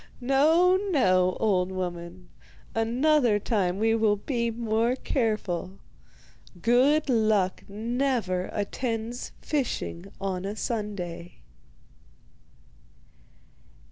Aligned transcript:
No, 0.19 0.77
no, 0.89 1.33
old 1.39 1.71
woman, 1.71 2.29
another 2.73 3.37
time 3.37 3.77
we 3.77 3.93
will 3.93 4.15
be 4.15 4.49
more 4.49 4.95
careful. 4.95 5.77
Good 6.59 7.07
luck 7.07 7.63
never 7.69 8.49
attends 8.51 9.31
fishing 9.41 10.07
on 10.19 10.43
a 10.43 10.55
Sunday. 10.55 11.41